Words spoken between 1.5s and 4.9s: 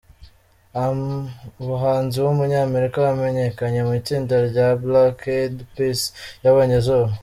umuhanzi w’umunyamerika wamenyekanye mu itsinda rya The